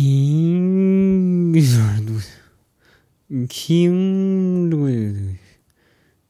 [0.00, 1.52] キーン、
[3.50, 5.38] キン、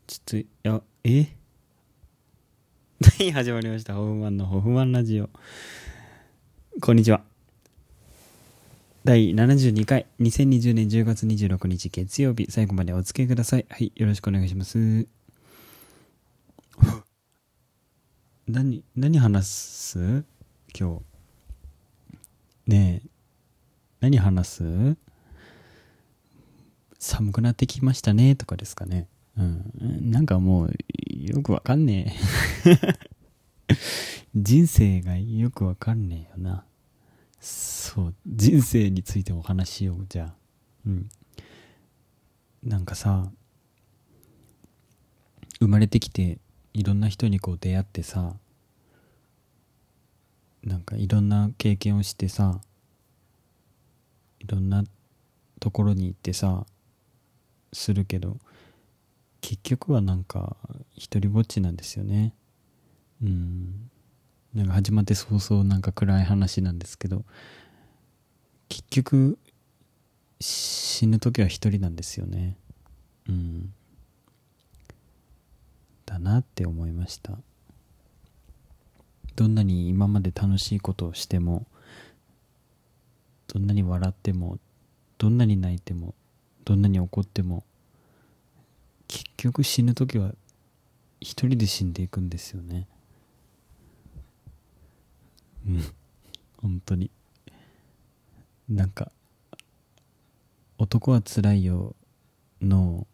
[0.08, 1.28] ちょっと、や、え
[3.00, 3.94] はい、始まりました。
[3.94, 5.30] ホフマンのホフマンラジオ。
[6.80, 7.22] こんにちは。
[9.04, 13.66] 第72回、2020年10月26日月曜日、最後までお付き合いください。
[13.70, 15.06] はい、よろしくお願いします。
[18.48, 20.24] 何、何話す
[20.76, 21.10] 今日。
[22.66, 23.09] ねえ、
[24.00, 24.96] 何話す？
[26.98, 29.08] 寒くなってきましたねとかですかね。
[29.36, 30.10] うん。
[30.10, 30.74] なんかもう、
[31.08, 32.16] よくわかんね
[33.68, 33.74] え。
[34.34, 36.64] 人生がよくわかんねえよな。
[37.40, 38.14] そう。
[38.26, 40.34] 人生についてお話しよう、じゃあ。
[40.86, 41.08] うん。
[42.62, 43.30] なんかさ、
[45.58, 46.38] 生まれてきて、
[46.72, 48.36] いろんな人にこう出会ってさ、
[50.62, 52.60] なんかいろんな経験をしてさ
[54.50, 54.84] ろんな
[55.60, 56.66] ところに行ってさ
[57.72, 58.38] するけど
[59.40, 60.56] 結局はなんか
[60.96, 62.34] 一人ぼっちなんですよね。
[63.22, 63.90] うん。
[64.54, 67.24] なんか始まって早々なんか暗い話なんですけど
[68.68, 69.38] 結局
[70.40, 72.56] 死ぬ時は一人なんですよね。
[73.28, 73.72] うん。
[76.06, 77.38] だなって思いました。
[79.36, 81.66] どんなに今まで楽しいことをしても
[83.52, 84.58] どんなに笑っても
[85.18, 86.14] どんなに泣いても
[86.64, 87.64] どんなに怒っても
[89.08, 90.32] 結局死ぬ時は
[91.20, 92.86] 一人で死んでいくんですよね。
[95.66, 95.84] うん。
[96.58, 97.10] 本当に。
[98.68, 99.10] なんか
[100.78, 101.96] 「男はつらいよ」
[102.62, 103.06] の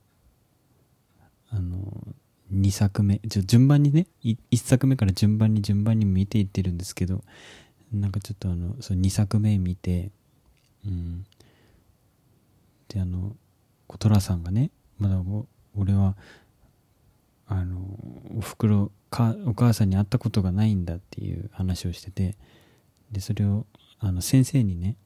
[1.49, 2.15] あの
[2.53, 7.25] 2作目ちょ順番にね1作目から順番に順番に見ていってるんですけど
[7.93, 10.11] なんかちょっとあのその2作目見て
[10.85, 11.27] うん。
[12.89, 13.37] であの
[13.89, 15.21] 寅さんがねまだ
[15.75, 16.17] 俺は
[17.49, 17.79] あの
[18.37, 22.37] おふくろかお母さんに会ったことがないんだっていう話をしてて
[23.13, 23.67] でそれを
[24.01, 24.97] あの先生にね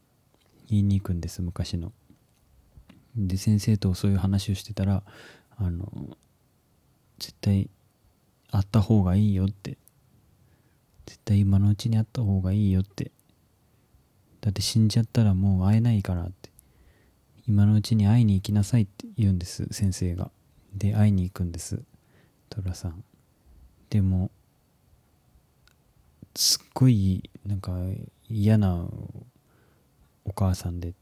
[0.69, 1.93] 言いに行くんです昔の。
[3.17, 5.03] で先生とそういう話をしてたら
[5.57, 6.17] あの
[7.19, 7.69] 絶対
[8.51, 9.77] 会った方がいいよって。
[11.11, 13.11] 絶対今のうちに会った方がいいよって。
[14.41, 16.51] だって死んじゃったらもう会えないからって。
[17.47, 20.31] 今のうちに会いに行きなさいって言うんです先生が。
[20.73, 21.83] で会いに行くんです
[22.49, 23.05] 寅さん。
[23.89, 24.31] でも
[26.37, 27.73] すっごいなんか
[28.29, 28.87] 嫌な
[30.25, 30.95] お母さんで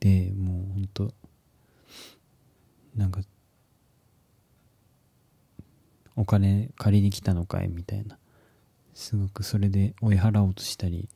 [0.00, 1.14] でもうほんと
[2.94, 3.22] なんか
[6.16, 8.18] お金借りに来たのかいみたいな。
[8.92, 11.08] すごくそれで追い払おうとしたり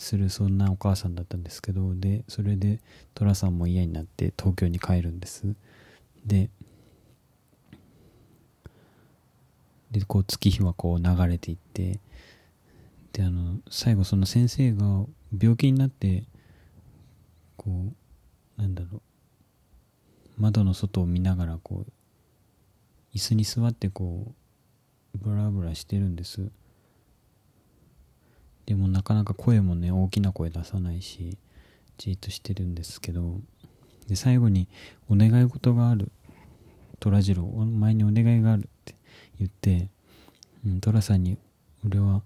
[0.00, 2.80] するそんなお母さんだったんですけどでそれで
[3.14, 5.54] 寅さんも嫌になって東京に帰るんです。
[6.24, 6.48] で
[9.90, 12.00] でこう月日はこう流れていって
[13.12, 15.04] であの最後その先生が
[15.38, 16.24] 病気になって
[17.58, 19.02] こうなんだろ
[20.38, 21.92] う窓の外を見ながらこう
[23.14, 24.32] 椅子に座ってこ
[25.14, 26.50] うブラブラしてるんです。
[28.70, 31.36] でもなかなか声もね大きな声出さないし
[31.98, 33.40] じっとしてるんですけど
[34.06, 34.68] で最後に
[35.10, 36.12] 「お願い事がある」
[37.00, 38.94] 「虎次郎お前にお願いがある」って
[39.40, 39.88] 言って、
[40.64, 41.36] うん、虎さんに
[41.84, 42.22] 「俺は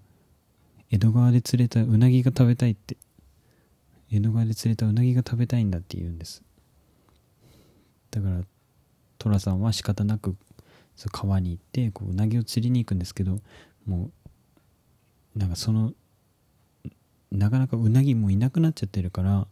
[0.91, 2.95] 江戸川で釣れたうなぎが食べたい」って
[4.11, 6.43] 江戸川で釣れたうなぎが食べたいんだって言うんです。
[8.11, 8.41] だから
[9.17, 10.35] 寅さんは仕方なく
[11.11, 13.39] 川に行ってこううなぎを釣りに行くんですけど
[13.87, 14.11] も
[15.35, 15.95] うなんかその
[17.31, 19.47] なかなかうなぎもいなくなっちゃってるから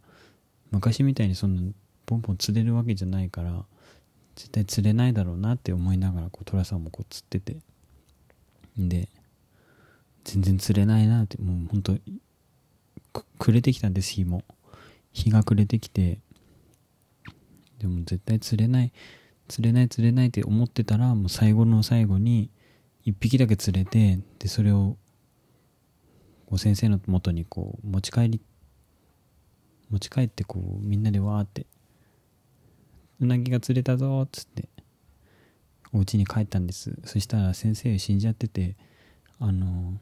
[0.70, 1.62] 昔みたいにそんな
[2.06, 3.64] ポンポン釣れるわけじゃないから
[4.36, 7.56] 絶対釣れないだろうなって思いながらこう寅さんもこう釣ってて。
[8.76, 9.08] で
[10.24, 11.96] 全然釣れないなってもうほんと
[13.38, 14.42] 暮れてきたんです日も
[15.12, 16.18] 日が暮れてきて。
[17.78, 18.92] でも絶対釣れない
[19.46, 22.48] 釣れない釣れないって思ってたらもう最後の最後に
[23.06, 24.96] 1匹だけ釣れてでそれを
[26.46, 28.40] こう先生の元にこう持ち帰り
[29.90, 31.66] 持ち帰ってこうみんなでわーって
[33.20, 34.68] うなぎが釣れたぞっつって
[35.92, 36.98] お家に帰ったんです。
[37.04, 38.76] そしたら先生死んじゃってて
[39.38, 39.98] あの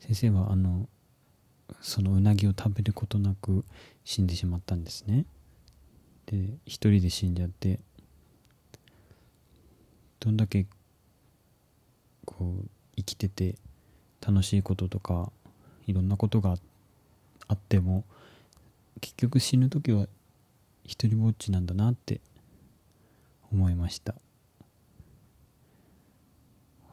[0.00, 0.88] 先生はあの
[1.80, 3.64] そのうなぎを食べることなく
[4.04, 5.26] 死んでしまったんですね。
[6.26, 7.80] で一人で死んじゃって
[10.18, 10.66] どんだけ
[12.24, 13.56] こう生きてて
[14.26, 15.32] 楽しいこととか
[15.86, 16.56] いろんなことが
[17.48, 18.04] あっても
[19.00, 20.06] 結局死ぬ時は
[20.84, 22.20] 一りぼっちなんだなって
[23.52, 24.14] 思いました。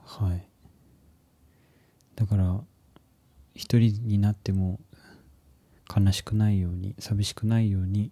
[0.05, 0.47] はい。
[2.15, 2.61] だから
[3.53, 4.79] 一人になっても
[5.95, 8.11] 悲しくないように寂しくないように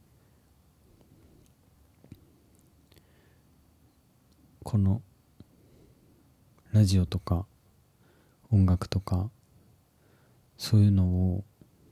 [4.63, 5.01] この
[6.71, 7.45] ラジオとか
[8.55, 9.29] 音楽とか
[10.57, 11.43] そういうのを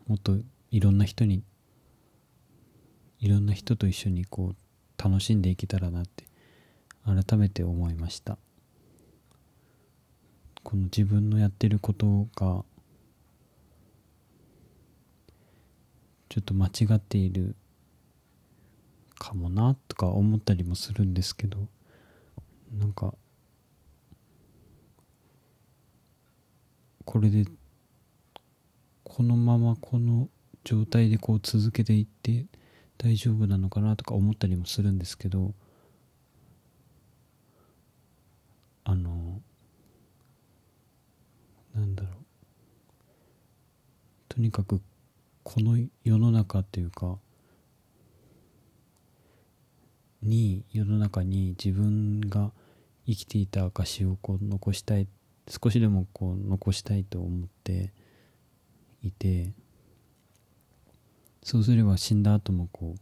[0.07, 0.37] もっと
[0.71, 1.43] いろんな人に
[3.19, 6.23] いろんな人と一緒にこう楽しんでいけたらなって
[7.05, 8.37] 改めて思いました。
[10.63, 12.63] この自分のやってることが
[16.29, 17.57] ちょっと間違っている
[19.15, 21.67] かもなとか思ったりもするんですけど
[22.71, 23.13] なんか
[27.05, 27.45] これで
[29.03, 30.29] このままこの
[30.63, 32.45] 状態でこう続けていって
[32.97, 35.53] 大丈夫なのかなとか思ったりもするんですけど
[38.85, 39.41] あの
[41.75, 42.13] なんだろう。
[44.29, 44.81] とにかく
[45.43, 47.17] この世の中っていうか
[50.23, 52.51] に世の中に自分が
[53.05, 55.07] 生きていた証をこう残したい
[55.47, 57.91] 少しでもこう残したいと思って
[59.03, 59.51] いて
[61.43, 62.99] そうすれば死んだ後もこう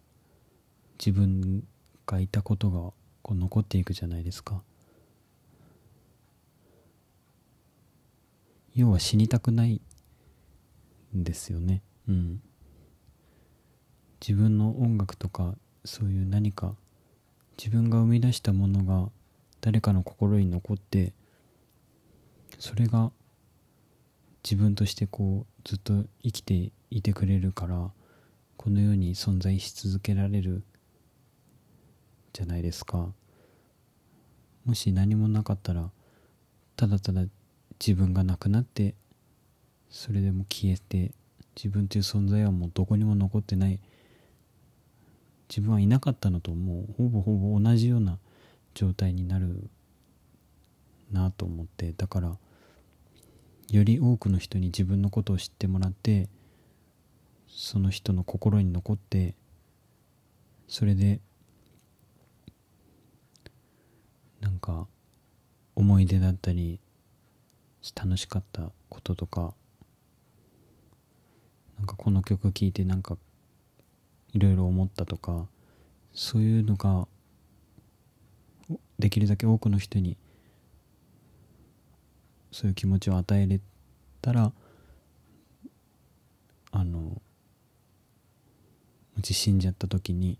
[0.97, 1.63] 自分
[2.05, 2.91] がいたことが
[3.21, 4.61] こう残っていくじゃないですか。
[8.73, 9.81] 要は死にたくない
[11.15, 11.81] んですよね。
[12.07, 12.41] うん。
[14.21, 16.75] 自分の音楽とかそういう何か
[17.57, 19.09] 自分が生み出したものが
[19.59, 21.13] 誰かの心に残って
[22.59, 23.12] それが
[24.44, 27.92] 自分としてこうずっと生きていてくれるから
[28.57, 30.63] この世に存在し続けられる
[32.33, 33.13] じゃないですか。
[34.65, 35.89] もし何もなかったら
[36.75, 37.24] ただただ
[37.80, 38.94] 自分がなくなって
[39.89, 41.12] それでも消えて
[41.56, 43.80] 自分という存在はもうどこにも残ってない。
[45.50, 48.19] 自分はいなかったのともうほぼほぼ同じような
[48.74, 49.69] 状態になる
[51.11, 52.37] なと思ってだから
[53.69, 56.27] より多くの人に自分のことを知ってもらって
[57.47, 59.35] その人の心に残って
[60.67, 61.19] それで
[64.39, 64.87] なんか
[65.75, 66.79] 思い出だったり
[67.95, 69.53] 楽しかったこととか
[71.77, 73.17] なんかこの曲聴いてなんか
[74.33, 75.47] いろいろ思ったとか
[76.13, 77.07] そういうのが
[78.99, 80.17] できるだけ多くの人に
[82.51, 83.59] そういう気持ちを与えれ
[84.21, 84.51] たら
[86.71, 87.21] あのも
[89.24, 90.38] し死んじゃった時に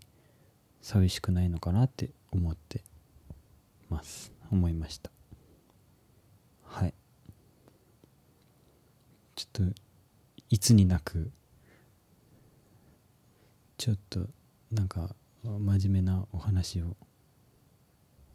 [0.80, 2.82] 寂しくないのかなって思って
[3.88, 4.32] ます。
[4.50, 5.10] 思いました。
[6.64, 6.94] はい。
[9.34, 9.80] ちょっと
[10.50, 11.30] いつになく
[13.78, 14.28] ちょっと
[14.70, 16.96] なんか真面目なお話を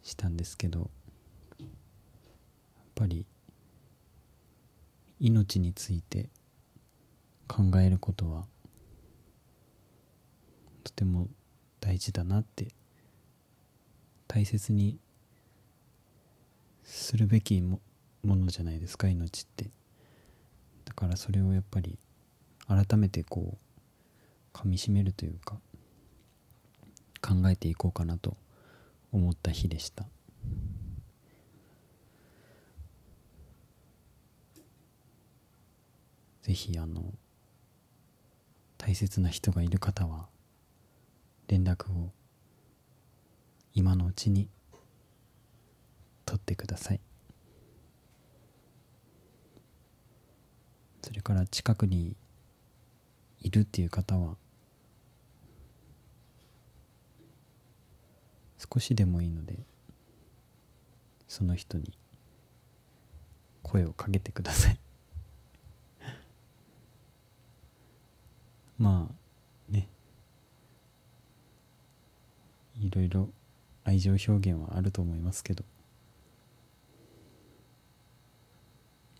[0.02, 0.90] したんですけど
[1.58, 1.68] やっ
[2.94, 3.24] ぱり
[5.20, 6.28] 命について
[7.48, 8.44] 考えることは
[10.84, 11.28] とても
[11.80, 12.68] 大事だなって
[14.26, 14.98] 大切に
[16.84, 17.80] するべきも
[18.22, 19.70] ものじゃないですか命って。
[20.84, 21.98] だからそれをやっぱり
[22.66, 25.56] 改めてこうかみしめるというか
[27.20, 28.36] 考えていこうかなと
[29.12, 30.06] 思った日でした。
[36.48, 37.02] ぜひあの
[38.78, 40.28] 大切な人がいる方は
[41.46, 42.10] 連絡を
[43.74, 44.48] 今のうちに
[46.24, 47.00] 取ってください。
[51.02, 52.16] それから近くに
[53.42, 54.36] いるっていう方は
[58.72, 59.58] 少しでもいいので
[61.28, 61.92] その人に
[63.62, 64.78] 声をかけてください。
[68.78, 69.88] まあね。
[72.80, 73.28] いろいろ
[73.84, 75.64] 愛情表現はあると思いますけど。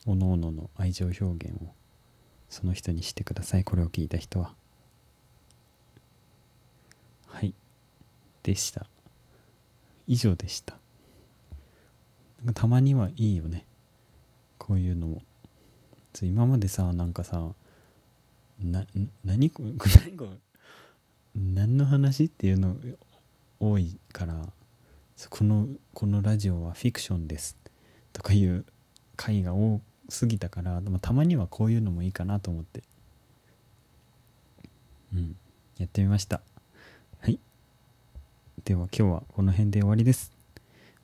[0.07, 1.75] おのおのの愛情表現を
[2.49, 3.65] その人にしてください。
[3.65, 4.55] これを聞いた人は。
[7.27, 7.53] はい。
[8.43, 8.87] でした。
[10.07, 10.79] 以上でした。
[12.55, 13.67] たまにはいいよね。
[14.57, 15.23] こういうのも。
[16.23, 17.53] 今までさなんかさ
[18.63, 18.85] な
[19.25, 19.63] 何こ
[20.05, 20.29] 何こ
[21.35, 22.77] 何の話っていうの
[23.61, 24.53] 多いから
[25.31, 27.57] このこのラジオはフィクションです
[28.13, 28.65] とかいう
[29.17, 32.83] 回が多すぎたからでもたまにはこういうのもいいかなと思って。
[35.15, 35.37] うん。
[35.79, 36.41] やってみました。
[37.21, 37.39] はい。
[38.65, 40.38] では今日はこの辺で終わりです。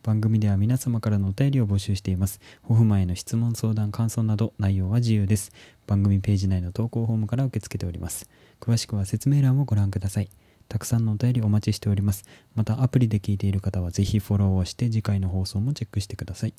[0.04, 2.38] 番組では皆様からのお便りを募集しています。
[2.62, 5.50] ホフマンへの質問、相談、感想など内容は自由です。
[5.86, 8.28] 番組ページ内の投稿フォームから受け付けております。
[8.60, 10.28] 詳しくは説明欄をご覧ください。
[10.68, 12.26] たくさんのお便りお待ちしております。
[12.54, 16.54] またアプリで聞いている方はぜひフォローをして次回の放送もチェックしてください。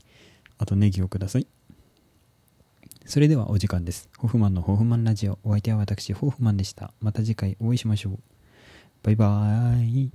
[0.58, 1.46] あとネギをください。
[3.06, 4.10] それではお時間です。
[4.18, 5.38] ホフマンのホフマンラジオ。
[5.44, 6.92] お相手は私、ホフマンでした。
[7.00, 8.20] また次回お会いしましょう。
[9.04, 10.12] バイバーイ。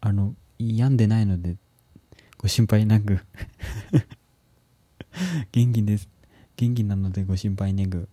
[0.00, 1.56] あの、病んでないので
[2.38, 3.18] ご心配なく
[5.50, 6.08] 元気です。
[6.56, 8.08] 元気なのでご心配ねぐ。